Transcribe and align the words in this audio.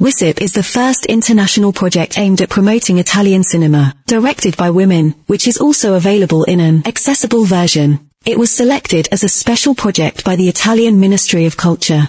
WISIP 0.00 0.40
is 0.40 0.54
the 0.54 0.62
first 0.62 1.04
international 1.04 1.74
project 1.74 2.16
aimed 2.16 2.40
at 2.40 2.48
promoting 2.48 2.96
Italian 2.96 3.42
cinema, 3.42 3.92
directed 4.06 4.56
by 4.56 4.70
women, 4.70 5.14
which 5.26 5.46
is 5.46 5.58
also 5.58 5.92
available 5.92 6.42
in 6.44 6.58
an 6.58 6.82
accessible 6.86 7.44
version. 7.44 8.08
It 8.24 8.38
was 8.38 8.50
selected 8.50 9.08
as 9.12 9.24
a 9.24 9.28
special 9.28 9.74
project 9.74 10.24
by 10.24 10.36
the 10.36 10.48
Italian 10.48 11.00
Ministry 11.00 11.44
of 11.44 11.58
Culture. 11.58 12.08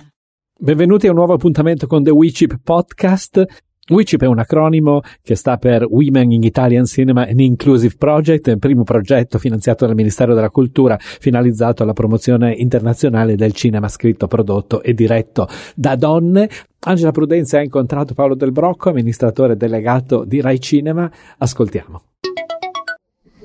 Benvenuti 0.57 1.07
a 1.07 1.09
un 1.09 1.17
nuovo 1.17 1.33
appuntamento 1.33 1.85
con 1.87 2.05
The 2.05 2.11
WICIP 2.11 2.61
Podcast. 2.63 3.45
WICIP 3.91 4.23
è 4.23 4.27
un 4.27 4.39
acronimo 4.39 5.01
che 5.21 5.35
sta 5.35 5.57
per 5.57 5.85
Women 5.85 6.31
in 6.31 6.43
Italian 6.43 6.85
Cinema 6.85 7.27
and 7.27 7.41
Inclusive 7.41 7.95
Project, 7.97 8.47
il 8.47 8.57
primo 8.57 8.83
progetto 8.83 9.37
finanziato 9.37 9.85
dal 9.85 9.95
Ministero 9.95 10.33
della 10.33 10.49
Cultura 10.49 10.97
finalizzato 10.97 11.83
alla 11.83 11.91
promozione 11.91 12.53
internazionale 12.53 13.35
del 13.35 13.51
cinema 13.51 13.89
scritto, 13.89 14.27
prodotto 14.27 14.81
e 14.81 14.93
diretto 14.93 15.47
da 15.75 15.95
donne. 15.95 16.49
Angela 16.83 17.11
Prudenza 17.11 17.57
ha 17.57 17.63
incontrato 17.63 18.13
Paolo 18.13 18.35
Del 18.35 18.53
Brocco, 18.53 18.89
amministratore 18.89 19.57
delegato 19.57 20.23
di 20.23 20.39
Rai 20.39 20.59
Cinema. 20.61 21.11
Ascoltiamo. 21.37 22.10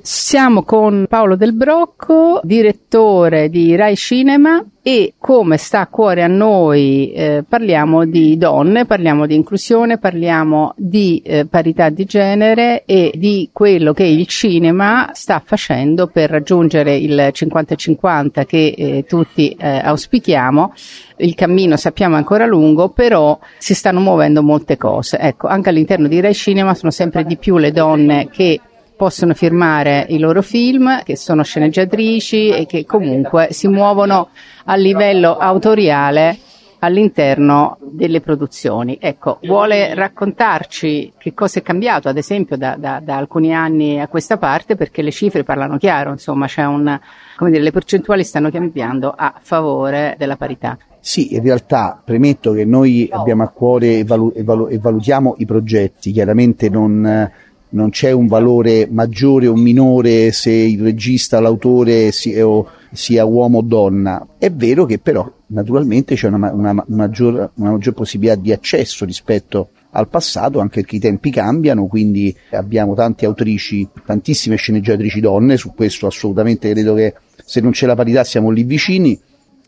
Siamo 0.06 0.62
con 0.62 1.06
Paolo 1.08 1.34
Del 1.34 1.52
Brocco, 1.52 2.40
direttore 2.44 3.48
di 3.48 3.74
Rai 3.74 3.96
Cinema 3.96 4.64
e 4.80 5.14
come 5.18 5.56
sta 5.56 5.80
a 5.80 5.86
cuore 5.88 6.22
a 6.22 6.28
noi 6.28 7.10
eh, 7.10 7.42
parliamo 7.46 8.04
di 8.04 8.36
donne, 8.38 8.84
parliamo 8.84 9.26
di 9.26 9.34
inclusione, 9.34 9.98
parliamo 9.98 10.74
di 10.76 11.20
eh, 11.24 11.46
parità 11.46 11.88
di 11.88 12.04
genere 12.04 12.84
e 12.84 13.10
di 13.16 13.50
quello 13.52 13.92
che 13.92 14.04
il 14.04 14.28
cinema 14.28 15.10
sta 15.12 15.42
facendo 15.44 16.06
per 16.06 16.30
raggiungere 16.30 16.94
il 16.94 17.32
50-50 17.32 18.46
che 18.46 18.74
eh, 18.78 19.04
tutti 19.08 19.56
eh, 19.58 19.80
auspichiamo. 19.82 20.72
Il 21.16 21.34
cammino 21.34 21.76
sappiamo 21.76 22.14
è 22.14 22.18
ancora 22.18 22.46
lungo, 22.46 22.90
però 22.90 23.36
si 23.58 23.74
stanno 23.74 23.98
muovendo 23.98 24.40
molte 24.40 24.76
cose. 24.76 25.18
Ecco, 25.18 25.48
anche 25.48 25.70
all'interno 25.70 26.06
di 26.06 26.20
Rai 26.20 26.34
Cinema 26.34 26.74
sono 26.74 26.92
sempre 26.92 27.24
di 27.24 27.36
più 27.36 27.56
le 27.58 27.72
donne 27.72 28.28
che 28.30 28.60
possono 28.96 29.34
firmare 29.34 30.06
i 30.08 30.18
loro 30.18 30.42
film, 30.42 31.02
che 31.04 31.16
sono 31.16 31.42
sceneggiatrici 31.42 32.48
e 32.48 32.66
che 32.66 32.86
comunque 32.86 33.48
si 33.50 33.68
muovono 33.68 34.30
a 34.64 34.74
livello 34.74 35.36
autoriale 35.36 36.38
all'interno 36.78 37.78
delle 37.80 38.20
produzioni. 38.20 38.98
Ecco, 39.00 39.38
vuole 39.42 39.94
raccontarci 39.94 41.12
che 41.18 41.34
cosa 41.34 41.58
è 41.58 41.62
cambiato, 41.62 42.08
ad 42.08 42.16
esempio, 42.16 42.56
da, 42.56 42.76
da, 42.78 43.00
da, 43.02 43.16
alcuni 43.16 43.54
anni 43.54 44.00
a 44.00 44.08
questa 44.08 44.36
parte, 44.36 44.76
perché 44.76 45.02
le 45.02 45.10
cifre 45.10 45.44
parlano 45.44 45.78
chiaro, 45.78 46.10
insomma, 46.10 46.46
c'è 46.46 46.64
un, 46.64 46.98
come 47.36 47.50
dire, 47.50 47.62
le 47.62 47.70
percentuali 47.72 48.24
stanno 48.24 48.50
cambiando 48.50 49.12
a 49.16 49.34
favore 49.40 50.14
della 50.18 50.36
parità. 50.36 50.76
Sì, 51.00 51.34
in 51.34 51.42
realtà 51.42 52.02
premetto 52.04 52.52
che 52.52 52.64
noi 52.64 53.08
abbiamo 53.12 53.44
a 53.44 53.48
cuore 53.48 53.98
e, 53.98 54.04
valu- 54.04 54.36
e, 54.36 54.42
valu- 54.42 54.72
e 54.72 54.78
valutiamo 54.78 55.36
i 55.38 55.46
progetti, 55.46 56.10
chiaramente 56.10 56.68
non 56.68 57.30
non 57.70 57.90
c'è 57.90 58.10
un 58.10 58.26
valore 58.26 58.86
maggiore 58.90 59.46
o 59.46 59.54
minore 59.54 60.32
se 60.32 60.50
il 60.50 60.80
regista, 60.80 61.40
l'autore 61.40 62.12
sia, 62.12 62.46
o, 62.46 62.68
sia 62.92 63.24
uomo 63.24 63.58
o 63.58 63.62
donna. 63.62 64.26
È 64.38 64.50
vero 64.50 64.84
che 64.84 64.98
però 64.98 65.30
naturalmente 65.48 66.14
c'è 66.14 66.28
una, 66.28 66.52
una, 66.52 66.84
maggior, 66.86 67.50
una 67.54 67.72
maggior 67.72 67.94
possibilità 67.94 68.36
di 68.36 68.52
accesso 68.52 69.04
rispetto 69.04 69.70
al 69.90 70.08
passato, 70.08 70.60
anche 70.60 70.80
perché 70.80 70.96
i 70.96 71.00
tempi 71.00 71.30
cambiano, 71.30 71.86
quindi 71.86 72.34
abbiamo 72.50 72.94
tante 72.94 73.24
autrici, 73.24 73.88
tantissime 74.04 74.56
sceneggiatrici 74.56 75.20
donne, 75.20 75.56
su 75.56 75.72
questo 75.74 76.06
assolutamente 76.06 76.70
credo 76.70 76.94
che 76.94 77.14
se 77.44 77.60
non 77.60 77.70
c'è 77.70 77.86
la 77.86 77.94
parità 77.94 78.22
siamo 78.22 78.50
lì 78.50 78.62
vicini 78.62 79.18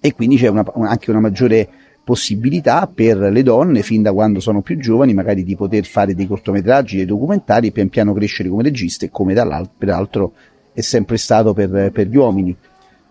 e 0.01 0.15
quindi 0.15 0.37
c'è 0.37 0.49
una, 0.49 0.65
anche 0.83 1.11
una 1.11 1.21
maggiore 1.21 1.69
possibilità 2.09 2.91
per 2.93 3.19
le 3.19 3.43
donne 3.43 3.83
fin 3.83 4.01
da 4.01 4.15
quando 4.15 4.41
sono 4.41 4.63
più 4.63 4.79
giovani 4.79 5.13
magari 5.13 5.45
di 5.45 5.55
poter 5.55 5.85
fare 5.85 6.15
dei 6.15 6.27
cortometraggi, 6.27 6.97
dei 6.97 7.05
documentari 7.05 7.67
e 7.67 7.71
pian 7.71 7.91
piano 7.91 8.15
crescere 8.15 8.49
come 8.49 8.63
registe 8.63 9.11
come 9.11 9.35
peraltro 9.77 10.33
è 10.73 10.81
sempre 10.81 11.19
stato 11.19 11.53
per, 11.53 11.91
per, 11.93 12.07
gli 12.07 12.17
uomini. 12.17 12.57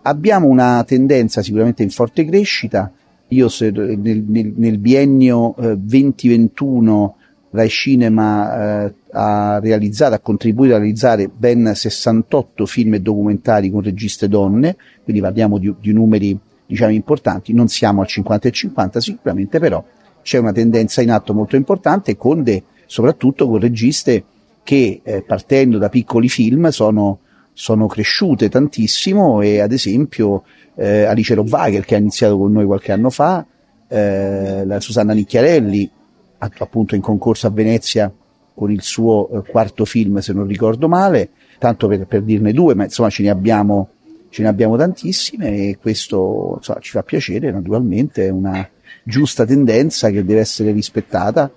Abbiamo 0.02 0.48
una 0.48 0.82
tendenza 0.82 1.42
sicuramente 1.42 1.84
in 1.84 1.90
forte 1.90 2.24
crescita, 2.24 2.90
io 3.28 3.48
se, 3.48 3.70
nel, 3.70 4.24
nel, 4.26 4.52
nel, 4.56 4.78
biennio 4.78 5.54
eh, 5.54 5.76
2021 5.76 7.16
Rai 7.50 7.68
Cinema 7.68 8.86
eh, 8.86 8.94
ha 9.12 9.60
realizzato, 9.60 10.16
ha 10.16 10.18
contribuito 10.18 10.74
a 10.74 10.78
realizzare 10.78 11.28
ben 11.28 11.70
68 11.72 12.66
film 12.66 12.94
e 12.94 13.00
documentari 13.00 13.70
con 13.70 13.80
registe 13.80 14.26
donne, 14.26 14.76
quindi 15.04 15.22
parliamo 15.22 15.58
di, 15.58 15.72
di 15.78 15.92
numeri 15.92 16.36
diciamo 16.68 16.92
importanti, 16.92 17.54
non 17.54 17.68
siamo 17.68 18.02
al 18.02 18.06
50 18.06 18.48
e 18.48 18.50
50 18.52 19.00
sicuramente, 19.00 19.58
però 19.58 19.82
c'è 20.22 20.38
una 20.38 20.52
tendenza 20.52 21.00
in 21.00 21.10
atto 21.10 21.32
molto 21.32 21.56
importante 21.56 22.16
con 22.16 22.42
de, 22.42 22.62
soprattutto 22.84 23.48
con 23.48 23.58
registe 23.58 24.24
che 24.62 25.00
eh, 25.02 25.22
partendo 25.22 25.78
da 25.78 25.88
piccoli 25.88 26.28
film 26.28 26.68
sono, 26.68 27.20
sono 27.54 27.86
cresciute 27.86 28.50
tantissimo 28.50 29.40
e 29.40 29.60
ad 29.60 29.72
esempio 29.72 30.44
eh, 30.74 31.04
Alice 31.04 31.34
Rovager 31.34 31.86
che 31.86 31.94
ha 31.94 31.98
iniziato 31.98 32.36
con 32.36 32.52
noi 32.52 32.66
qualche 32.66 32.92
anno 32.92 33.08
fa, 33.08 33.46
eh, 33.88 34.66
la 34.66 34.78
Susanna 34.80 35.14
Nicchiarelli 35.14 35.90
appunto 36.36 36.94
in 36.94 37.00
concorso 37.00 37.46
a 37.46 37.50
Venezia 37.50 38.12
con 38.54 38.70
il 38.70 38.82
suo 38.82 39.30
eh, 39.30 39.50
quarto 39.50 39.86
film 39.86 40.18
se 40.18 40.34
non 40.34 40.46
ricordo 40.46 40.86
male, 40.86 41.30
tanto 41.58 41.88
per, 41.88 42.06
per 42.06 42.22
dirne 42.22 42.52
due, 42.52 42.74
ma 42.74 42.84
insomma 42.84 43.08
ce 43.08 43.22
ne 43.22 43.30
abbiamo 43.30 43.88
ce 44.30 44.42
ne 44.42 44.48
abbiamo 44.48 44.76
tantissime 44.76 45.68
e 45.68 45.78
questo 45.80 46.54
insomma, 46.56 46.80
ci 46.80 46.90
fa 46.90 47.02
piacere, 47.02 47.50
naturalmente 47.50 48.26
è 48.26 48.30
una 48.30 48.68
giusta 49.02 49.44
tendenza 49.44 50.10
che 50.10 50.24
deve 50.24 50.40
essere 50.40 50.72
rispettata 50.72 51.50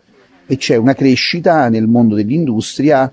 e 0.45 0.57
c'è 0.57 0.75
una 0.75 0.93
crescita 0.93 1.69
nel 1.69 1.87
mondo 1.87 2.15
dell'industria 2.15 3.11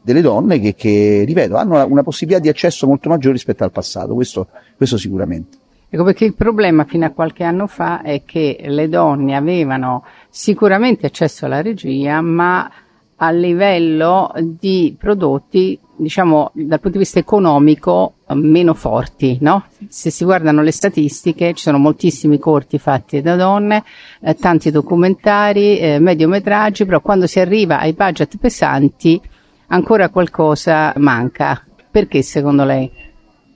delle 0.00 0.20
donne 0.20 0.58
che, 0.58 0.74
che 0.74 1.24
ripeto, 1.26 1.56
hanno 1.56 1.84
una 1.86 2.02
possibilità 2.02 2.40
di 2.40 2.48
accesso 2.48 2.86
molto 2.86 3.08
maggiore 3.08 3.34
rispetto 3.34 3.64
al 3.64 3.72
passato, 3.72 4.14
questo, 4.14 4.48
questo 4.76 4.96
sicuramente. 4.96 5.58
Ecco 5.90 6.04
perché 6.04 6.24
il 6.24 6.34
problema 6.34 6.84
fino 6.84 7.06
a 7.06 7.10
qualche 7.10 7.44
anno 7.44 7.66
fa 7.66 8.02
è 8.02 8.22
che 8.24 8.58
le 8.62 8.88
donne 8.88 9.34
avevano 9.34 10.04
sicuramente 10.28 11.06
accesso 11.06 11.46
alla 11.46 11.62
regia, 11.62 12.20
ma 12.20 12.70
a 13.16 13.30
livello 13.30 14.32
di 14.42 14.94
prodotti, 14.98 15.78
diciamo, 15.96 16.50
dal 16.54 16.80
punto 16.80 16.98
di 16.98 17.04
vista 17.04 17.18
economico 17.18 18.14
meno 18.34 18.74
forti, 18.74 19.38
no? 19.40 19.64
Se 19.88 20.10
si 20.10 20.24
guardano 20.24 20.62
le 20.62 20.72
statistiche, 20.72 21.54
ci 21.54 21.62
sono 21.62 21.78
moltissimi 21.78 22.38
corti 22.38 22.78
fatti 22.78 23.20
da 23.20 23.36
donne, 23.36 23.84
eh, 24.20 24.34
tanti 24.34 24.70
documentari, 24.70 25.78
eh, 25.78 25.98
mediometraggi, 25.98 26.84
però 26.84 27.00
quando 27.00 27.26
si 27.26 27.40
arriva 27.40 27.78
ai 27.78 27.92
budget 27.92 28.36
pesanti 28.38 29.20
ancora 29.68 30.08
qualcosa 30.08 30.92
manca. 30.96 31.62
Perché 31.90 32.22
secondo 32.22 32.64
lei? 32.64 33.07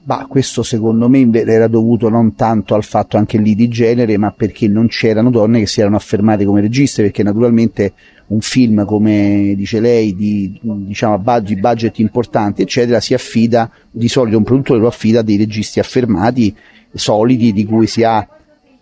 Bah, 0.04 0.26
questo 0.28 0.64
secondo 0.64 1.08
me 1.08 1.30
era 1.32 1.68
dovuto 1.68 2.08
non 2.08 2.34
tanto 2.34 2.74
al 2.74 2.82
fatto 2.82 3.16
anche 3.16 3.38
lì 3.38 3.54
di 3.54 3.68
genere, 3.68 4.18
ma 4.18 4.32
perché 4.32 4.66
non 4.66 4.88
c'erano 4.88 5.30
donne 5.30 5.60
che 5.60 5.66
si 5.66 5.80
erano 5.80 5.94
affermate 5.94 6.44
come 6.44 6.60
registe, 6.60 7.02
perché 7.02 7.22
naturalmente 7.22 7.92
un 8.26 8.40
film, 8.40 8.84
come 8.84 9.54
dice 9.56 9.78
lei, 9.78 10.16
di 10.16 10.58
diciamo, 10.60 11.18
budget, 11.18 11.58
budget 11.60 11.98
importanti, 12.00 12.62
eccetera, 12.62 12.98
si 12.98 13.14
affida, 13.14 13.70
di 13.88 14.08
solito 14.08 14.36
un 14.36 14.42
produttore 14.42 14.80
lo 14.80 14.88
affida 14.88 15.20
a 15.20 15.22
dei 15.22 15.36
registi 15.36 15.78
affermati, 15.78 16.52
solidi, 16.92 17.52
di 17.52 17.64
cui 17.64 17.86
si 17.86 18.02
ha 18.02 18.26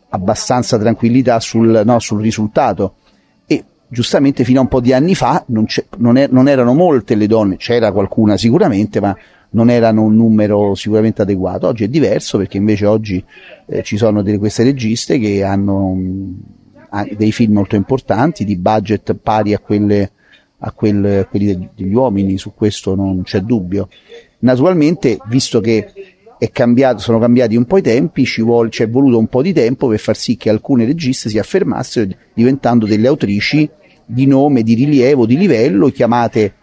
abbastanza 0.09 0.79
tranquillità 0.79 1.39
sul, 1.39 1.83
no, 1.85 1.99
sul 1.99 2.23
risultato. 2.23 2.95
E 3.45 3.63
giustamente 3.89 4.43
fino 4.45 4.61
a 4.61 4.63
un 4.63 4.69
po' 4.69 4.81
di 4.81 4.95
anni 4.95 5.15
fa 5.15 5.45
non, 5.49 5.67
non, 5.99 6.17
è, 6.17 6.29
non 6.31 6.49
erano 6.49 6.73
molte 6.73 7.15
le 7.15 7.27
donne, 7.27 7.57
c'era 7.57 7.93
qualcuna 7.93 8.39
sicuramente, 8.39 9.01
ma 9.01 9.15
non 9.51 9.71
erano 9.71 10.03
un 10.03 10.15
numero 10.15 10.75
sicuramente 10.75 11.23
adeguato. 11.23 11.67
Oggi 11.67 11.85
è 11.85 11.89
diverso 11.89 12.39
perché 12.39 12.57
invece 12.57 12.87
oggi 12.87 13.23
eh, 13.67 13.83
ci 13.83 13.97
sono 13.97 14.23
delle, 14.23 14.39
queste 14.39 14.63
registe 14.63 15.19
che 15.19 15.43
hanno 15.43 15.97
dei 17.17 17.31
film 17.31 17.55
molto 17.55 17.77
importanti, 17.77 18.45
di 18.45 18.57
budget 18.57 19.15
pari 19.15 19.55
a, 19.55 19.59
quelle, 19.59 20.11
a, 20.59 20.73
quel, 20.73 21.27
quelli 21.31 21.69
degli 21.75 21.95
uomini, 21.95 22.37
su 22.37 22.53
questo 22.55 22.95
non 22.95 23.23
c'è 23.23 23.41
dubbio. 23.41 23.89
Naturalmente, 24.41 25.19
visto 25.29 25.61
che 25.61 25.93
cambiato, 26.53 26.99
sono 26.99 27.19
cambiati 27.19 27.55
un 27.55 27.67
po' 27.67 27.79
i 27.79 27.83
tempi, 27.83 28.25
ci, 28.25 28.43
vuole, 28.43 28.71
ci 28.71 28.83
è 28.83 28.89
voluto 28.89 29.19
un 29.19 29.27
po' 29.27 29.43
di 29.43 29.53
tempo 29.53 29.89
per 29.89 29.99
far 29.99 30.17
sì 30.17 30.37
che 30.37 30.49
alcune 30.49 30.85
registe 30.85 31.29
si 31.29 31.39
affermassero 31.39 32.11
diventando 32.33 32.87
delle 32.87 33.09
autrici 33.09 33.69
di 34.07 34.27
nome, 34.27 34.63
di 34.63 34.75
rilievo, 34.75 35.27
di 35.27 35.37
livello, 35.37 35.89
chiamate 35.89 36.55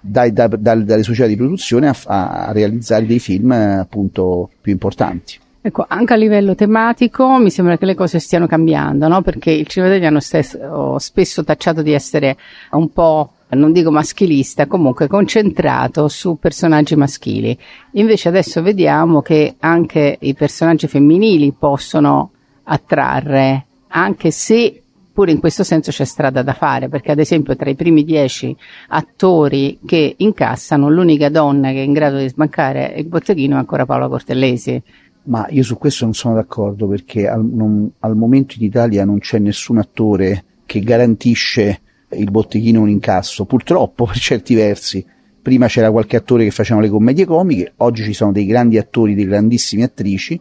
dai, 0.00 0.32
da, 0.32 0.46
da, 0.46 0.74
dalle 0.74 1.02
società 1.02 1.28
di 1.28 1.36
produzione 1.36 1.88
a, 1.88 1.96
a 2.06 2.52
realizzare 2.52 3.06
dei 3.06 3.18
film 3.18 3.50
appunto 3.52 4.50
più 4.60 4.72
importanti. 4.72 5.38
Ecco, 5.62 5.84
anche 5.86 6.14
a 6.14 6.16
livello 6.16 6.54
tematico 6.54 7.36
mi 7.36 7.50
sembra 7.50 7.76
che 7.76 7.84
le 7.84 7.94
cose 7.94 8.18
stiano 8.18 8.46
cambiando, 8.46 9.08
no? 9.08 9.20
Perché 9.20 9.50
il 9.50 9.66
cinema 9.66 9.92
italiano 9.92 10.18
stesso, 10.18 10.98
spesso 10.98 11.44
tacciato 11.44 11.82
di 11.82 11.92
essere 11.92 12.38
un 12.70 12.90
po', 12.90 13.32
non 13.50 13.70
dico 13.70 13.90
maschilista, 13.90 14.66
comunque 14.66 15.06
concentrato 15.06 16.08
su 16.08 16.38
personaggi 16.38 16.96
maschili. 16.96 17.58
Invece 17.92 18.28
adesso 18.28 18.62
vediamo 18.62 19.20
che 19.20 19.56
anche 19.58 20.16
i 20.20 20.32
personaggi 20.32 20.86
femminili 20.86 21.52
possono 21.52 22.30
attrarre, 22.62 23.66
anche 23.88 24.30
se 24.30 24.79
pure 25.20 25.32
in 25.32 25.38
questo 25.38 25.64
senso 25.64 25.90
c'è 25.90 26.06
strada 26.06 26.40
da 26.40 26.54
fare, 26.54 26.88
perché 26.88 27.10
ad 27.10 27.18
esempio 27.18 27.54
tra 27.54 27.68
i 27.68 27.74
primi 27.74 28.04
dieci 28.04 28.56
attori 28.88 29.78
che 29.84 30.14
incassano, 30.16 30.88
l'unica 30.88 31.28
donna 31.28 31.72
che 31.72 31.82
è 31.82 31.82
in 31.82 31.92
grado 31.92 32.16
di 32.16 32.26
sbancare 32.26 32.94
il 32.96 33.04
botteghino 33.04 33.56
è 33.56 33.58
ancora 33.58 33.84
Paola 33.84 34.08
Cortellesi. 34.08 34.82
Ma 35.24 35.46
io 35.50 35.62
su 35.62 35.76
questo 35.76 36.06
non 36.06 36.14
sono 36.14 36.36
d'accordo 36.36 36.88
perché 36.88 37.28
al, 37.28 37.44
non, 37.44 37.90
al 37.98 38.16
momento 38.16 38.54
in 38.56 38.64
Italia 38.64 39.04
non 39.04 39.18
c'è 39.18 39.38
nessun 39.38 39.76
attore 39.76 40.44
che 40.64 40.80
garantisce 40.80 41.80
il 42.12 42.30
botteghino 42.30 42.80
un 42.80 42.88
incasso, 42.88 43.44
purtroppo 43.44 44.06
per 44.08 44.16
certi 44.16 44.54
versi. 44.54 45.04
Prima 45.42 45.66
c'era 45.66 45.90
qualche 45.90 46.16
attore 46.16 46.44
che 46.44 46.50
faceva 46.50 46.80
le 46.80 46.88
commedie 46.88 47.26
comiche, 47.26 47.74
oggi 47.76 48.04
ci 48.04 48.14
sono 48.14 48.32
dei 48.32 48.46
grandi 48.46 48.78
attori, 48.78 49.14
dei 49.14 49.26
grandissime 49.26 49.82
attrici 49.82 50.40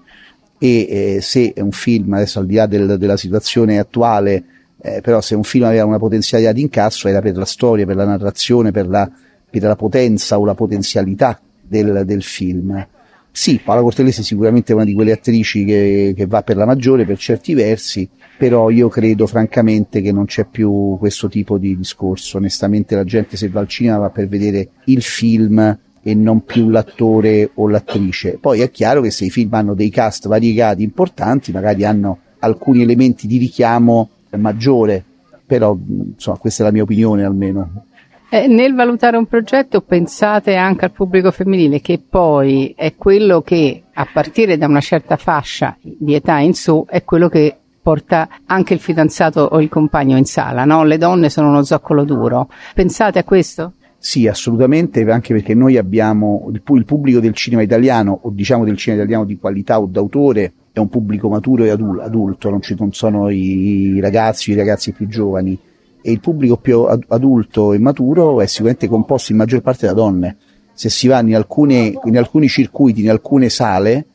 e 0.57 0.87
eh, 0.89 1.21
se 1.21 1.53
un 1.57 1.71
film, 1.71 2.13
adesso 2.13 2.39
al 2.39 2.45
di 2.45 2.55
là 2.55 2.65
del, 2.65 2.97
della 2.97 3.17
situazione 3.17 3.77
attuale, 3.77 4.43
eh, 4.81 5.01
però 5.01 5.21
se 5.21 5.35
un 5.35 5.43
film 5.43 5.65
aveva 5.65 5.85
una 5.85 5.99
potenzialità 5.99 6.51
di 6.51 6.61
incasso 6.61 7.07
era 7.07 7.21
per 7.21 7.35
la 7.35 7.45
storia, 7.45 7.85
per 7.85 7.95
la 7.95 8.05
narrazione, 8.05 8.71
per 8.71 8.87
la, 8.87 9.09
per 9.49 9.61
la 9.61 9.75
potenza 9.75 10.39
o 10.39 10.45
la 10.45 10.55
potenzialità 10.55 11.39
del, 11.61 12.03
del 12.05 12.23
film. 12.23 12.87
Sì, 13.31 13.59
Paola 13.63 13.81
Cortellesi 13.81 14.21
è 14.21 14.23
sicuramente 14.23 14.73
una 14.73 14.83
di 14.83 14.93
quelle 14.93 15.11
attrici 15.11 15.63
che, 15.63 16.13
che 16.15 16.25
va 16.25 16.41
per 16.41 16.57
la 16.57 16.65
maggiore 16.65 17.05
per 17.05 17.17
certi 17.17 17.53
versi, 17.53 18.09
però 18.37 18.69
io 18.69 18.89
credo 18.89 19.27
francamente 19.27 20.01
che 20.01 20.11
non 20.11 20.25
c'è 20.25 20.45
più 20.45 20.97
questo 20.97 21.29
tipo 21.29 21.57
di 21.57 21.77
discorso. 21.77 22.37
Onestamente 22.37 22.95
la 22.95 23.03
gente 23.03 23.37
se 23.37 23.49
va 23.49 23.59
al 23.59 23.67
cinema 23.67 23.97
va 23.97 24.09
per 24.09 24.27
vedere 24.27 24.69
il 24.85 25.01
film 25.01 25.77
e 26.01 26.13
non 26.15 26.43
più 26.43 26.69
l'attore 26.69 27.51
o 27.53 27.67
l'attrice. 27.67 28.37
Poi 28.39 28.61
è 28.61 28.71
chiaro 28.71 29.01
che 29.01 29.11
se 29.11 29.25
i 29.25 29.29
film 29.29 29.53
hanno 29.53 29.73
dei 29.73 29.89
cast 29.89 30.27
variegati 30.27 30.83
importanti, 30.83 31.51
magari 31.51 31.85
hanno 31.85 32.19
alcuni 32.39 32.81
elementi 32.81 33.27
di 33.27 33.37
richiamo 33.37 34.09
maggiore, 34.37 35.03
però 35.45 35.75
insomma 36.13 36.37
questa 36.37 36.63
è 36.63 36.65
la 36.65 36.71
mia 36.71 36.83
opinione 36.83 37.23
almeno. 37.23 37.85
Eh, 38.31 38.47
nel 38.47 38.75
valutare 38.75 39.17
un 39.17 39.25
progetto 39.25 39.81
pensate 39.81 40.55
anche 40.55 40.85
al 40.85 40.91
pubblico 40.91 41.31
femminile 41.31 41.81
che 41.81 41.99
poi 42.07 42.75
è 42.77 42.93
quello 42.95 43.41
che 43.41 43.85
a 43.91 44.07
partire 44.13 44.55
da 44.55 44.67
una 44.67 44.81
certa 44.81 45.17
fascia 45.17 45.75
di 45.81 46.13
età 46.13 46.37
in 46.37 46.53
su 46.53 46.85
è 46.87 47.03
quello 47.03 47.27
che 47.27 47.57
porta 47.81 48.29
anche 48.45 48.75
il 48.75 48.79
fidanzato 48.79 49.41
o 49.41 49.59
il 49.59 49.69
compagno 49.69 50.15
in 50.15 50.25
sala, 50.25 50.63
no? 50.63 50.83
Le 50.83 50.97
donne 50.97 51.29
sono 51.29 51.49
uno 51.49 51.63
zoccolo 51.63 52.03
duro. 52.03 52.49
Pensate 52.75 53.17
a 53.17 53.23
questo? 53.23 53.73
Sì, 53.97 54.27
assolutamente, 54.27 55.01
anche 55.09 55.33
perché 55.33 55.55
noi 55.55 55.75
abbiamo 55.77 56.49
il, 56.53 56.61
il, 56.65 56.85
pubblico 56.85 57.19
del 57.19 57.33
cinema 57.33 57.63
italiano, 57.63 58.17
o 58.21 58.29
diciamo 58.29 58.63
del 58.63 58.77
cinema 58.77 59.01
italiano 59.01 59.25
di 59.25 59.37
qualità 59.37 59.79
o 59.79 59.87
d'autore, 59.87 60.53
è 60.71 60.79
un 60.79 60.89
pubblico 60.89 61.29
maturo 61.29 61.63
e 61.63 61.69
adulto, 61.69 62.49
non, 62.49 62.61
ci, 62.61 62.75
sono 62.91 63.29
i 63.29 63.99
ragazzi, 63.99 64.51
i 64.51 64.55
ragazzi 64.55 64.91
più 64.91 65.07
giovani. 65.07 65.57
E 66.01 66.11
il 66.11 66.19
pubblico 66.19 66.57
più 66.57 66.85
adulto 67.07 67.73
e 67.73 67.79
maturo 67.79 68.39
è 68.41 68.45
sicuramente 68.45 68.87
composto 68.87 69.31
in 69.31 69.37
maggior 69.37 69.61
parte 69.61 69.85
da 69.85 69.93
donne. 69.93 70.37
Se 70.73 70.89
si 70.89 71.07
va 71.07 71.19
in, 71.19 71.35
alcune, 71.35 71.93
in 72.05 72.17
alcuni 72.17 72.47
circuiti, 72.47 73.01
in 73.01 73.09
alcune 73.09 73.49
sale, 73.49 74.05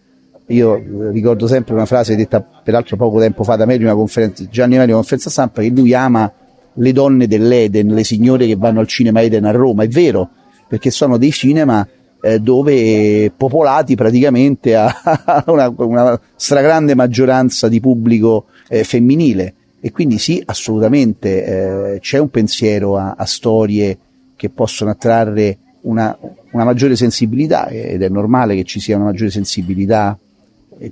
io 0.47 1.11
ricordo 1.11 1.47
sempre 1.47 1.75
una 1.75 1.87
frase 1.87 2.17
detta 2.17 2.41
peraltro 2.41 2.97
poco 2.97 3.19
tempo 3.19 3.45
fa 3.45 3.57
da 3.57 3.67
me 3.67 3.75
in 3.75 3.83
una 3.83 3.95
conferenza, 3.95 4.45
Gianni 4.49 4.77
Mario, 4.77 4.95
conferenza 4.95 5.31
stampa, 5.31 5.61
che 5.61 5.69
lui 5.69 5.93
ama 5.95 6.31
le 6.75 6.93
donne 6.93 7.27
dell'Eden, 7.27 7.89
le 7.89 8.05
signore 8.05 8.47
che 8.47 8.57
vanno 8.57 8.81
al 8.81 8.87
cinema 8.87 9.23
Eden 9.23 9.45
a 9.45 9.51
Roma, 9.51 9.85
è 9.85 9.89
vero, 9.89 10.29
perché 10.67 10.91
sono 10.91 11.19
dei 11.19 11.31
cinema 11.31 11.87
eh, 12.25 12.39
dove 12.39 13.31
popolati 13.37 13.95
praticamente 13.97 14.75
a 14.75 14.91
una, 15.47 15.71
una, 15.77 16.19
stragrande 16.35 16.95
maggioranza 16.95 17.69
di 17.69 17.81
pubblico 17.81 18.47
eh, 18.69 18.83
femminile 18.83 19.55
e 19.79 19.93
quindi 19.93 20.17
sì, 20.17 20.43
assolutamente 20.47 21.45
eh, 21.45 22.01
c'è 22.01 22.17
un 22.17 22.31
pensiero 22.31 22.97
a, 22.97 23.15
a, 23.19 23.27
storie 23.27 23.99
che 24.37 24.49
possono 24.49 24.91
attrarre 24.93 25.59
una, 25.83 26.17
una 26.53 26.65
maggiore 26.65 26.97
sensibilità 26.97 27.69
ed 27.69 28.01
è 28.01 28.09
normale 28.09 28.55
che 28.55 28.65
ci 28.65 28.81
sia 28.81 28.97
una 28.97 29.05
maggiore 29.05 29.31
sensibilità 29.31 30.19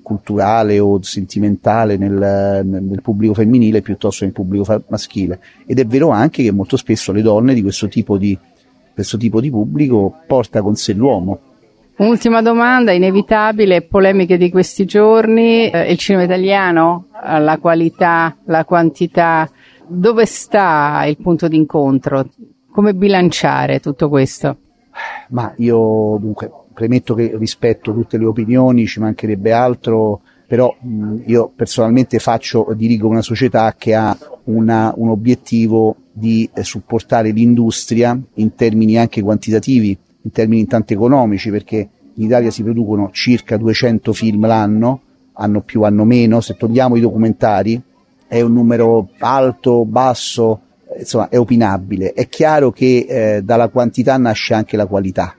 culturale 0.03 0.79
o 0.79 1.01
sentimentale 1.03 1.97
nel, 1.97 2.61
nel, 2.65 3.01
pubblico 3.03 3.35
femminile 3.35 3.81
piuttosto 3.81 4.21
che 4.21 4.27
nel 4.27 4.35
pubblico 4.35 4.85
maschile. 4.89 5.41
Ed 5.67 5.79
è 5.79 5.87
vero 5.87 6.11
anche 6.11 6.43
che 6.43 6.53
molto 6.53 6.77
spesso 6.77 7.11
le 7.11 7.23
donne 7.23 7.55
di 7.55 7.63
questo 7.63 7.89
tipo 7.89 8.17
di, 8.17 8.39
questo 8.93 9.17
tipo 9.17 9.41
di 9.41 9.51
pubblico 9.51 10.21
porta 10.27 10.63
con 10.63 10.75
sé 10.75 10.93
l'uomo. 10.93 11.39
Ultima 11.97 12.43
domanda, 12.43 12.93
inevitabile, 12.93 13.83
polemiche 13.83 14.37
di 14.37 14.51
questi 14.51 14.85
giorni, 14.85 15.71
eh, 15.71 15.91
il 15.91 15.99
cinema 15.99 16.25
italiano, 16.25 17.07
la 17.23 17.59
qualità, 17.61 18.37
la 18.47 18.65
quantità, 18.65 19.49
dove 19.87 20.27
sta 20.27 21.05
il 21.07 21.19
punto 21.19 21.49
d'incontro? 21.49 22.29
Come 22.71 22.95
bilanciare 22.95 23.79
tutto 23.79 24.09
questo? 24.09 24.57
Ma 25.29 25.53
io 25.59 26.17
dunque 26.19 26.51
premetto 26.73 27.15
che 27.15 27.37
rispetto 27.37 27.93
tutte 27.93 28.19
le 28.19 28.25
opinioni, 28.25 28.87
ci 28.87 28.99
mancherebbe 28.99 29.53
altro, 29.53 30.23
però 30.47 30.75
mh, 30.81 31.23
io 31.27 31.53
personalmente 31.55 32.19
faccio, 32.19 32.67
dirigo 32.75 33.09
una 33.09 33.23
società 33.23 33.75
che 33.77 33.95
ha 33.95 34.17
una, 34.45 34.93
un 34.97 35.11
obiettivo 35.11 35.97
di 36.13 36.49
eh, 36.53 36.63
supportare 36.63 37.31
l'industria 37.31 38.19
in 38.35 38.55
termini 38.55 38.99
anche 38.99 39.23
quantitativi, 39.23 39.97
in 40.23 40.31
termini 40.31 40.61
intanto 40.61 40.93
economici, 40.93 41.51
perché 41.51 41.89
in 42.15 42.25
Italia 42.25 42.51
si 42.51 42.63
producono 42.63 43.11
circa 43.13 43.57
200 43.57 44.13
film 44.13 44.47
l'anno, 44.47 45.01
hanno 45.35 45.63
più, 45.63 45.83
hanno 45.83 46.05
meno, 46.05 46.41
se 46.41 46.57
togliamo 46.57 46.97
i 46.97 47.01
documentari 47.01 47.81
è 48.29 48.41
un 48.41 48.53
numero 48.53 49.11
alto, 49.19 49.85
basso, 49.85 50.61
insomma 50.99 51.29
è 51.29 51.39
opinabile. 51.39 52.13
È 52.13 52.29
chiaro 52.29 52.71
che 52.71 53.07
eh, 53.09 53.43
dalla 53.43 53.69
quantità 53.69 54.17
nasce 54.17 54.55
anche 54.55 54.77
la 54.77 54.87
qualità 54.87 55.37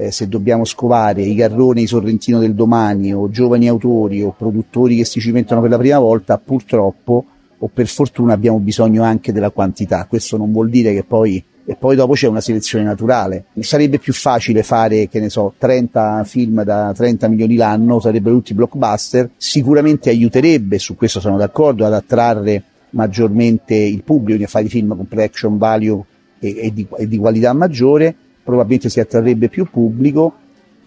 eh, 0.00 0.10
se 0.10 0.28
dobbiamo 0.28 0.64
scovare 0.64 1.22
i 1.22 1.34
Garrone, 1.34 1.82
i 1.82 1.86
Sorrentino 1.86 2.38
del 2.38 2.54
domani 2.54 3.12
o 3.12 3.28
giovani 3.28 3.68
autori 3.68 4.22
o 4.22 4.34
produttori 4.36 4.96
che 4.96 5.04
si 5.04 5.20
cimentano 5.20 5.60
per 5.60 5.70
la 5.70 5.78
prima 5.78 5.98
volta, 5.98 6.38
purtroppo 6.38 7.24
o 7.62 7.68
per 7.72 7.86
fortuna 7.86 8.32
abbiamo 8.32 8.58
bisogno 8.58 9.02
anche 9.02 9.32
della 9.32 9.50
quantità. 9.50 10.06
Questo 10.08 10.36
non 10.36 10.50
vuol 10.52 10.70
dire 10.70 10.92
che 10.94 11.04
poi 11.04 11.42
e 11.70 11.76
poi 11.76 11.94
dopo 11.94 12.14
c'è 12.14 12.26
una 12.26 12.40
selezione 12.40 12.84
naturale. 12.84 13.44
Sarebbe 13.60 13.98
più 13.98 14.12
facile 14.12 14.64
fare, 14.64 15.08
che 15.08 15.20
ne 15.20 15.28
so, 15.28 15.54
30 15.56 16.24
film 16.24 16.64
da 16.64 16.92
30 16.92 17.28
milioni 17.28 17.54
l'anno, 17.54 18.00
sarebbero 18.00 18.34
tutti 18.36 18.54
blockbuster, 18.54 19.30
sicuramente 19.36 20.10
aiuterebbe, 20.10 20.80
su 20.80 20.96
questo 20.96 21.20
sono 21.20 21.36
d'accordo, 21.36 21.86
ad 21.86 21.92
attrarre 21.92 22.64
maggiormente 22.90 23.76
il 23.76 24.02
pubblico, 24.02 24.42
a 24.42 24.48
fare 24.48 24.66
film 24.66 24.96
con 24.96 25.06
production 25.06 25.58
value 25.58 26.02
e, 26.40 26.56
e, 26.58 26.72
di, 26.72 26.86
e 26.98 27.06
di 27.06 27.18
qualità 27.18 27.52
maggiore, 27.52 28.14
probabilmente 28.42 28.88
si 28.88 28.98
attrarrebbe 28.98 29.48
più 29.48 29.68
pubblico, 29.70 30.34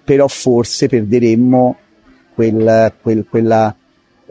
però 0.03 0.27
forse 0.27 0.87
perderemmo 0.87 1.77
quel, 2.33 2.91
quel, 3.01 3.25
quella, 3.29 3.73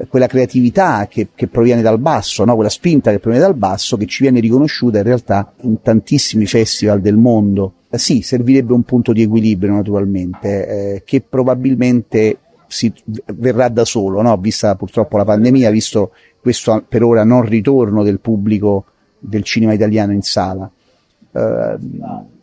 quella, 0.08 0.26
creatività 0.26 1.06
che, 1.08 1.28
che, 1.34 1.46
proviene 1.48 1.82
dal 1.82 1.98
basso, 1.98 2.44
no? 2.44 2.54
quella 2.54 2.70
spinta 2.70 3.10
che 3.10 3.18
proviene 3.18 3.44
dal 3.44 3.56
basso, 3.56 3.96
che 3.96 4.06
ci 4.06 4.22
viene 4.22 4.40
riconosciuta 4.40 4.98
in 4.98 5.04
realtà 5.04 5.52
in 5.62 5.80
tantissimi 5.82 6.46
festival 6.46 7.00
del 7.00 7.16
mondo. 7.16 7.74
Eh, 7.90 7.98
sì, 7.98 8.22
servirebbe 8.22 8.72
un 8.72 8.82
punto 8.82 9.12
di 9.12 9.22
equilibrio 9.22 9.72
naturalmente, 9.72 10.66
eh, 10.66 11.02
che 11.04 11.20
probabilmente 11.20 12.38
si 12.66 12.92
verrà 13.34 13.68
da 13.68 13.84
solo, 13.84 14.22
no? 14.22 14.36
vista 14.38 14.74
purtroppo 14.76 15.18
la 15.18 15.24
pandemia, 15.24 15.70
visto 15.70 16.12
questo 16.40 16.84
per 16.88 17.02
ora 17.02 17.22
non 17.22 17.42
ritorno 17.42 18.02
del 18.02 18.18
pubblico 18.18 18.86
del 19.18 19.44
cinema 19.44 19.74
italiano 19.74 20.12
in 20.12 20.22
sala. 20.22 20.70
Uh, 21.32 21.78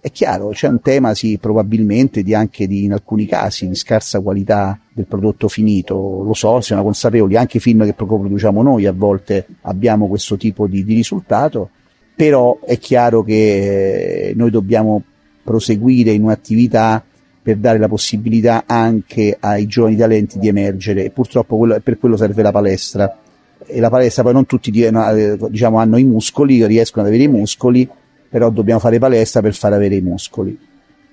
è 0.01 0.11
chiaro, 0.11 0.49
c'è 0.49 0.67
un 0.67 0.81
tema 0.81 1.13
sì, 1.13 1.37
probabilmente 1.39 2.23
di 2.23 2.33
anche 2.33 2.67
di, 2.67 2.85
in 2.85 2.93
alcuni 2.93 3.25
casi 3.25 3.67
di 3.67 3.75
scarsa 3.75 4.21
qualità 4.21 4.79
del 4.91 5.05
prodotto 5.05 5.47
finito, 5.47 6.23
lo 6.23 6.33
so, 6.33 6.61
siamo 6.61 6.83
consapevoli, 6.83 7.35
anche 7.35 7.57
i 7.57 7.59
film 7.59 7.85
che 7.85 7.93
produciamo 7.93 8.63
noi 8.63 8.85
a 8.85 8.93
volte 8.93 9.45
abbiamo 9.61 10.07
questo 10.07 10.37
tipo 10.37 10.67
di, 10.67 10.83
di 10.83 10.95
risultato, 10.95 11.69
però 12.15 12.59
è 12.65 12.77
chiaro 12.79 13.23
che 13.23 14.29
eh, 14.29 14.33
noi 14.35 14.49
dobbiamo 14.49 15.03
proseguire 15.43 16.11
in 16.11 16.23
un'attività 16.23 17.03
per 17.41 17.57
dare 17.57 17.77
la 17.77 17.87
possibilità 17.87 18.63
anche 18.65 19.35
ai 19.39 19.65
giovani 19.67 19.95
talenti 19.95 20.37
di 20.37 20.47
emergere. 20.47 21.05
E 21.05 21.09
purtroppo 21.11 21.57
quello, 21.57 21.79
per 21.81 21.97
quello 21.97 22.17
serve 22.17 22.41
la 22.41 22.51
palestra. 22.51 23.17
E 23.65 23.79
la 23.79 23.89
palestra 23.89 24.23
poi 24.23 24.33
non 24.33 24.45
tutti 24.45 24.69
eh, 24.69 25.37
diciamo, 25.49 25.79
hanno 25.79 25.97
i 25.97 26.03
muscoli, 26.03 26.65
riescono 26.65 27.05
ad 27.05 27.11
avere 27.11 27.29
i 27.29 27.31
muscoli 27.31 27.89
però 28.29 28.49
dobbiamo 28.49 28.79
fare 28.79 28.99
palestra 28.99 29.41
per 29.41 29.53
far 29.53 29.73
avere 29.73 29.95
i 29.95 30.01
muscoli. 30.01 30.57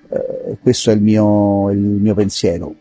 Eh, 0.09 0.57
questo 0.61 0.91
è 0.91 0.93
il 0.93 1.01
mio, 1.01 1.71
il 1.71 1.79
mio, 1.79 2.13
pensiero. 2.13 2.75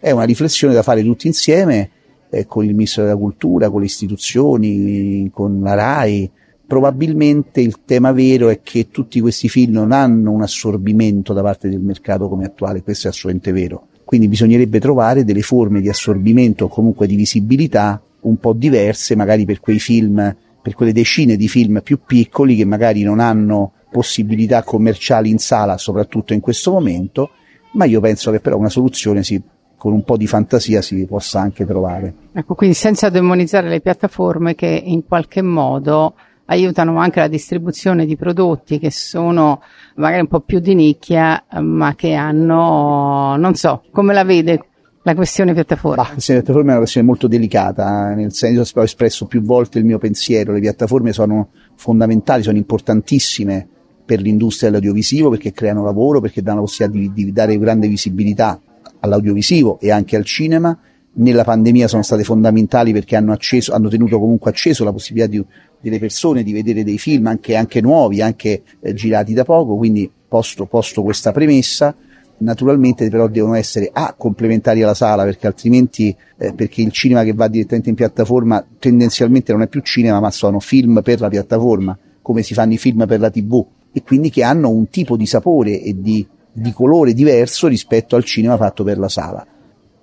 È 0.00 0.10
una 0.10 0.24
riflessione 0.24 0.74
da 0.74 0.82
fare 0.82 1.02
tutti 1.02 1.26
insieme 1.26 1.90
eh, 2.30 2.46
con 2.46 2.64
il 2.64 2.74
Ministro 2.74 3.02
della 3.02 3.16
Cultura, 3.16 3.70
con 3.70 3.80
le 3.80 3.86
istituzioni, 3.86 5.30
con 5.32 5.60
la 5.60 5.74
RAI. 5.74 6.30
Probabilmente 6.66 7.60
il 7.60 7.80
tema 7.84 8.12
vero 8.12 8.48
è 8.48 8.60
che 8.62 8.88
tutti 8.90 9.20
questi 9.20 9.48
film 9.48 9.72
non 9.72 9.92
hanno 9.92 10.32
un 10.32 10.42
assorbimento 10.42 11.32
da 11.32 11.42
parte 11.42 11.68
del 11.68 11.80
mercato 11.80 12.28
come 12.28 12.44
attuale, 12.44 12.82
questo 12.82 13.06
è 13.06 13.10
assolutamente 13.10 13.52
vero. 13.52 13.86
Quindi 14.04 14.28
bisognerebbe 14.28 14.80
trovare 14.80 15.24
delle 15.24 15.42
forme 15.42 15.80
di 15.80 15.88
assorbimento 15.88 16.66
o 16.66 16.68
comunque 16.68 17.06
di 17.06 17.16
visibilità 17.16 18.00
un 18.20 18.38
po' 18.38 18.52
diverse, 18.52 19.14
magari 19.14 19.44
per 19.44 19.60
quei 19.60 19.78
film 19.78 20.34
per 20.68 20.76
quelle 20.76 20.92
decine 20.92 21.36
di 21.36 21.48
film 21.48 21.80
più 21.82 22.00
piccoli 22.04 22.54
che 22.54 22.66
magari 22.66 23.02
non 23.02 23.20
hanno 23.20 23.72
possibilità 23.90 24.62
commerciali 24.62 25.30
in 25.30 25.38
sala, 25.38 25.78
soprattutto 25.78 26.34
in 26.34 26.40
questo 26.40 26.72
momento, 26.72 27.30
ma 27.72 27.86
io 27.86 28.00
penso 28.00 28.30
che 28.30 28.40
però 28.40 28.58
una 28.58 28.68
soluzione 28.68 29.22
si, 29.22 29.40
con 29.78 29.94
un 29.94 30.04
po' 30.04 30.18
di 30.18 30.26
fantasia 30.26 30.82
si 30.82 31.06
possa 31.06 31.40
anche 31.40 31.64
trovare. 31.64 32.12
Ecco, 32.34 32.54
quindi 32.54 32.76
senza 32.76 33.08
demonizzare 33.08 33.70
le 33.70 33.80
piattaforme 33.80 34.54
che 34.54 34.66
in 34.66 35.06
qualche 35.06 35.40
modo 35.40 36.14
aiutano 36.44 36.98
anche 36.98 37.20
la 37.20 37.28
distribuzione 37.28 38.04
di 38.04 38.16
prodotti 38.16 38.78
che 38.78 38.90
sono 38.90 39.62
magari 39.94 40.20
un 40.20 40.28
po' 40.28 40.40
più 40.40 40.58
di 40.58 40.74
nicchia, 40.74 41.44
ma 41.60 41.94
che 41.94 42.12
hanno, 42.12 43.36
non 43.36 43.54
so, 43.54 43.84
come 43.90 44.12
la 44.12 44.24
vede 44.24 44.64
la 45.02 45.14
questione 45.14 45.54
piattaforma? 45.54 46.02
La 46.02 46.12
questione 46.12 46.40
piattaforma 46.40 46.68
è 46.68 46.72
una 46.72 46.80
questione 46.82 47.06
molto 47.06 47.28
delicata, 47.28 48.14
nel 48.14 48.32
senso 48.32 48.78
ho 48.78 48.82
espresso 48.82 49.26
più 49.26 49.42
volte 49.42 49.78
il 49.78 49.84
mio 49.84 49.98
pensiero, 49.98 50.52
le 50.52 50.60
piattaforme 50.60 51.12
sono 51.12 51.50
fondamentali, 51.76 52.42
sono 52.42 52.58
importantissime 52.58 53.66
per 54.04 54.20
l'industria 54.20 54.70
dell'audiovisivo 54.70 55.28
perché 55.28 55.52
creano 55.52 55.84
lavoro, 55.84 56.20
perché 56.20 56.42
danno 56.42 56.60
la 56.60 56.62
possibilità 56.62 57.12
di, 57.12 57.24
di 57.24 57.32
dare 57.32 57.58
grande 57.58 57.88
visibilità 57.88 58.60
all'audiovisivo 59.00 59.78
e 59.80 59.90
anche 59.90 60.16
al 60.16 60.24
cinema. 60.24 60.78
Nella 61.10 61.44
pandemia 61.44 61.88
sono 61.88 62.02
state 62.02 62.22
fondamentali 62.22 62.92
perché 62.92 63.16
hanno, 63.16 63.32
acceso, 63.32 63.72
hanno 63.72 63.88
tenuto 63.88 64.18
comunque 64.18 64.50
acceso 64.50 64.84
la 64.84 64.92
possibilità 64.92 65.28
di, 65.28 65.44
delle 65.80 65.98
persone 65.98 66.42
di 66.42 66.52
vedere 66.52 66.84
dei 66.84 66.96
film 66.96 67.26
anche, 67.26 67.56
anche 67.56 67.80
nuovi, 67.80 68.22
anche 68.22 68.62
eh, 68.80 68.94
girati 68.94 69.34
da 69.34 69.44
poco, 69.44 69.76
quindi 69.76 70.10
posto, 70.28 70.66
posto 70.66 71.02
questa 71.02 71.32
premessa, 71.32 71.94
naturalmente 72.38 73.08
però 73.08 73.28
devono 73.28 73.54
essere 73.54 73.90
A 73.92 74.14
complementari 74.16 74.82
alla 74.82 74.94
sala 74.94 75.24
perché 75.24 75.46
altrimenti 75.46 76.14
eh, 76.36 76.52
perché 76.52 76.82
il 76.82 76.92
cinema 76.92 77.24
che 77.24 77.32
va 77.32 77.48
direttamente 77.48 77.88
in 77.90 77.96
piattaforma 77.96 78.64
tendenzialmente 78.78 79.52
non 79.52 79.62
è 79.62 79.68
più 79.68 79.80
cinema 79.80 80.20
ma 80.20 80.30
sono 80.30 80.60
film 80.60 81.00
per 81.02 81.20
la 81.20 81.28
piattaforma 81.28 81.98
come 82.22 82.42
si 82.42 82.54
fanno 82.54 82.74
i 82.74 82.78
film 82.78 83.06
per 83.06 83.20
la 83.20 83.30
tv 83.30 83.64
e 83.92 84.02
quindi 84.02 84.30
che 84.30 84.42
hanno 84.42 84.70
un 84.70 84.88
tipo 84.88 85.16
di 85.16 85.26
sapore 85.26 85.80
e 85.80 86.00
di, 86.00 86.26
di 86.52 86.72
colore 86.72 87.14
diverso 87.14 87.66
rispetto 87.66 88.16
al 88.16 88.24
cinema 88.24 88.56
fatto 88.56 88.84
per 88.84 88.98
la 88.98 89.08
sala. 89.08 89.46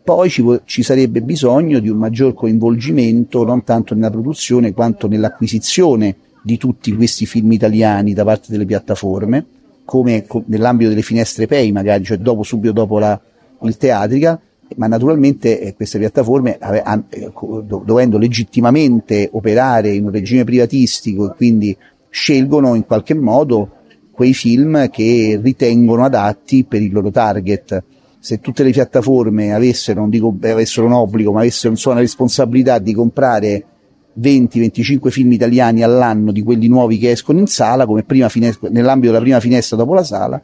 Poi 0.03 0.29
ci, 0.29 0.43
ci, 0.65 0.83
sarebbe 0.83 1.21
bisogno 1.21 1.79
di 1.79 1.89
un 1.89 1.97
maggior 1.97 2.33
coinvolgimento 2.33 3.43
non 3.43 3.63
tanto 3.63 3.95
nella 3.95 4.11
produzione 4.11 4.73
quanto 4.73 5.07
nell'acquisizione 5.07 6.15
di 6.43 6.57
tutti 6.57 6.95
questi 6.95 7.25
film 7.25 7.51
italiani 7.51 8.13
da 8.13 8.23
parte 8.23 8.51
delle 8.51 8.65
piattaforme, 8.65 9.45
come 9.85 10.25
nell'ambito 10.47 10.89
delle 10.89 11.01
finestre 11.03 11.47
pay 11.47 11.71
magari, 11.71 12.03
cioè 12.03 12.17
dopo, 12.17 12.43
subito 12.43 12.73
dopo 12.73 12.99
la, 12.99 13.19
il 13.61 13.77
teatrica, 13.77 14.39
ma 14.75 14.87
naturalmente 14.87 15.59
eh, 15.59 15.75
queste 15.75 15.99
piattaforme 15.99 16.57
eh, 16.57 17.31
dovendo 17.63 18.17
legittimamente 18.17 19.29
operare 19.31 19.91
in 19.91 20.05
un 20.05 20.11
regime 20.11 20.43
privatistico 20.43 21.31
e 21.31 21.35
quindi 21.35 21.77
scelgono 22.09 22.73
in 22.75 22.85
qualche 22.85 23.13
modo 23.13 23.71
quei 24.11 24.33
film 24.33 24.89
che 24.89 25.39
ritengono 25.41 26.03
adatti 26.05 26.63
per 26.63 26.81
il 26.81 26.91
loro 26.91 27.11
target. 27.11 27.83
Se 28.19 28.39
tutte 28.39 28.63
le 28.63 28.71
piattaforme 28.71 29.53
avessero, 29.53 29.99
non 29.99 30.09
dico 30.09 30.35
avessero 30.41 30.87
un 30.87 30.93
obbligo, 30.93 31.31
ma 31.31 31.41
avessero 31.41 31.75
una 31.91 31.99
responsabilità 31.99 32.79
di 32.79 32.93
comprare 32.93 33.65
20-25 34.19 35.09
film 35.09 35.31
italiani 35.31 35.83
all'anno 35.83 36.31
di 36.31 36.41
quelli 36.41 36.67
nuovi 36.67 36.97
che 36.97 37.11
escono 37.11 37.39
in 37.39 37.47
sala, 37.47 37.85
come 37.85 38.03
prima 38.03 38.29
finestra, 38.29 38.69
nell'ambito 38.69 39.11
della 39.11 39.23
prima 39.23 39.39
finestra 39.39 39.77
dopo 39.77 39.93
la 39.93 40.03
sala, 40.03 40.41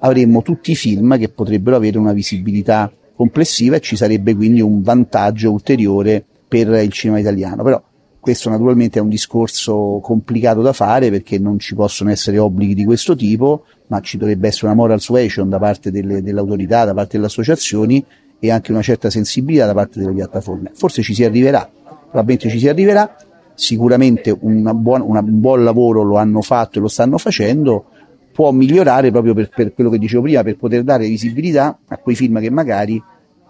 avremmo 0.00 0.42
tutti 0.42 0.72
i 0.72 0.76
film 0.76 1.18
che 1.18 1.28
potrebbero 1.28 1.76
avere 1.76 1.98
una 1.98 2.12
visibilità 2.12 2.92
complessiva 3.16 3.76
e 3.76 3.80
ci 3.80 3.96
sarebbe 3.96 4.34
quindi 4.34 4.60
un 4.60 4.82
vantaggio 4.82 5.50
ulteriore 5.50 6.24
per 6.46 6.68
il 6.68 6.92
cinema 6.92 7.18
italiano. 7.18 7.62
Però 7.62 7.82
questo 8.20 8.48
naturalmente 8.48 8.98
è 8.98 9.02
un 9.02 9.08
discorso 9.08 10.00
complicato 10.02 10.62
da 10.62 10.72
fare 10.72 11.10
perché 11.10 11.38
non 11.38 11.58
ci 11.58 11.74
possono 11.74 12.10
essere 12.10 12.38
obblighi 12.38 12.74
di 12.74 12.84
questo 12.84 13.14
tipo, 13.14 13.64
ma 13.88 14.00
ci 14.00 14.16
dovrebbe 14.16 14.48
essere 14.48 14.66
una 14.66 14.74
moral 14.74 15.00
suasion 15.00 15.48
da 15.48 15.58
parte 15.58 15.90
delle, 15.90 16.22
dell'autorità, 16.22 16.84
da 16.84 16.94
parte 16.94 17.16
delle 17.16 17.26
associazioni 17.26 18.04
e 18.38 18.50
anche 18.50 18.72
una 18.72 18.82
certa 18.82 19.10
sensibilità 19.10 19.66
da 19.66 19.74
parte 19.74 20.00
delle 20.00 20.12
piattaforme. 20.12 20.70
Forse 20.74 21.02
ci 21.02 21.14
si 21.14 21.24
arriverà, 21.24 21.70
probabilmente 22.14 22.48
ci 22.48 22.60
si 22.60 22.68
arriverà, 22.68 23.16
sicuramente 23.54 24.36
buon, 24.36 25.00
un 25.00 25.20
buon 25.40 25.64
lavoro 25.64 26.02
lo 26.04 26.16
hanno 26.16 26.42
fatto 26.42 26.78
e 26.78 26.80
lo 26.80 26.86
stanno 26.86 27.18
facendo, 27.18 27.86
può 28.32 28.52
migliorare 28.52 29.10
proprio 29.10 29.34
per, 29.34 29.48
per 29.48 29.74
quello 29.74 29.90
che 29.90 29.98
dicevo 29.98 30.22
prima, 30.22 30.44
per 30.44 30.56
poter 30.56 30.84
dare 30.84 31.08
visibilità 31.08 31.76
a 31.88 31.96
quei 31.96 32.14
film 32.14 32.38
che 32.38 32.50
magari 32.50 33.02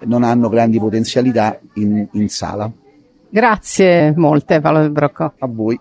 non 0.06 0.22
hanno 0.22 0.48
grandi 0.48 0.78
potenzialità 0.78 1.60
in, 1.74 2.08
in 2.12 2.28
sala. 2.30 2.70
Grazie 3.28 4.14
molte 4.16 4.60
Paolo 4.60 4.80
Del 4.80 4.92
Brocco. 4.92 5.34
A 5.38 5.46
voi. 5.46 5.78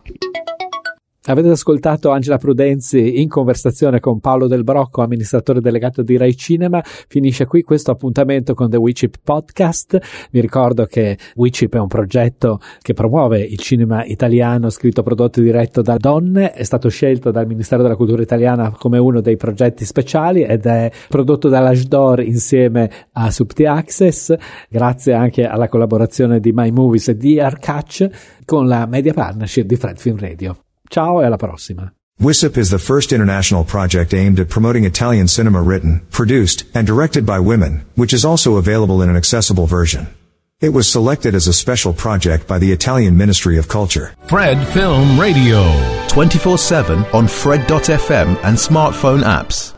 Avete 1.26 1.48
ascoltato 1.48 2.10
Angela 2.10 2.38
Prudenzi 2.38 3.22
in 3.22 3.30
conversazione 3.30 4.02
con 4.02 4.20
Paolo 4.20 4.48
Del 4.48 4.66
Brocco, 4.66 5.02
amministratore 5.02 5.62
delegato 5.62 6.02
di 6.02 6.18
Rai 6.18 6.36
Cinema. 6.36 6.82
Finisce 6.84 7.46
qui 7.46 7.62
questo 7.62 7.92
appuntamento 7.92 8.54
con 8.54 8.70
The 8.70 8.76
WeChip 8.76 9.16
Podcast. 9.24 10.28
Vi 10.32 10.42
ricordo 10.42 10.84
che 10.84 11.18
WeChip 11.36 11.76
è 11.76 11.80
un 11.80 11.88
progetto 11.88 12.60
che 12.82 12.92
promuove 12.92 13.40
il 13.40 13.58
cinema 13.58 14.04
italiano 14.04 14.70
scritto, 14.70 15.02
prodotto 15.02 15.40
e 15.40 15.44
diretto 15.44 15.82
da 15.82 15.96
donne. 15.96 16.52
È 16.52 16.64
stato 16.64 16.90
scelto 16.90 17.32
dal 17.32 17.48
Ministero 17.48 17.84
della 17.84 17.96
Cultura 17.96 18.22
Italiana 18.22 18.76
come 18.78 18.98
uno 18.98 19.22
dei 19.22 19.38
progetti 19.38 19.86
speciali 19.86 20.44
ed 20.44 20.66
è 20.66 20.92
prodotto 21.08 21.48
dall'Ashdor 21.48 22.20
insieme 22.20 22.92
a 23.14 23.32
Subti 23.32 23.66
Access, 23.66 24.36
grazie 24.70 25.14
anche 25.14 25.46
alla 25.46 25.70
collaborazione 25.70 26.42
di 26.42 26.52
My 26.52 26.70
Movies 26.72 27.08
e 27.08 27.16
di 27.16 27.40
Arcatch 27.40 28.10
con 28.44 28.68
la 28.68 28.86
media 28.88 29.14
partnership 29.14 29.66
di 29.66 29.78
Fred 29.78 29.98
Film 29.98 30.18
Radio. 30.20 30.58
Ciao 30.90 31.22
e 31.22 31.26
alla 31.26 31.38
prossima. 31.38 31.94
WISIP 32.20 32.58
is 32.58 32.70
the 32.70 32.78
first 32.80 33.12
international 33.12 33.64
project 33.64 34.14
aimed 34.14 34.40
at 34.40 34.48
promoting 34.48 34.86
Italian 34.86 35.28
cinema 35.28 35.62
written, 35.62 36.02
produced, 36.12 36.64
and 36.76 36.86
directed 36.86 37.26
by 37.26 37.40
women, 37.40 37.86
which 37.96 38.14
is 38.14 38.24
also 38.24 38.58
available 38.58 39.02
in 39.02 39.10
an 39.10 39.16
accessible 39.18 39.66
version. 39.66 40.08
It 40.62 40.70
was 40.70 40.90
selected 40.90 41.36
as 41.36 41.48
a 41.48 41.54
special 41.54 41.92
project 41.92 42.48
by 42.48 42.60
the 42.60 42.72
Italian 42.72 43.18
Ministry 43.18 43.58
of 43.58 43.68
Culture. 43.68 44.14
Fred 44.28 44.66
Film 44.70 45.20
Radio. 45.20 45.62
24-7 46.08 47.14
on 47.14 47.28
Fred.fm 47.28 48.38
and 48.44 48.56
smartphone 48.56 49.24
apps. 49.24 49.74